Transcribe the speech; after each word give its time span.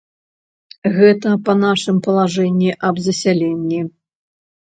Гэта 0.95 1.33
па 1.49 1.53
нашым 1.65 1.99
палажэнні 2.07 2.71
аб 2.89 2.95
засяленні. 3.09 3.79